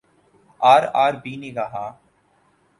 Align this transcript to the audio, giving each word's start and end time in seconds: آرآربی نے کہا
آرآربی 0.61 1.35
نے 1.41 1.51
کہا 1.55 1.85